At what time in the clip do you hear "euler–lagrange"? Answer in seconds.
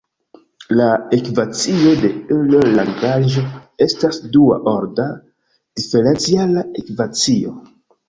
2.37-3.45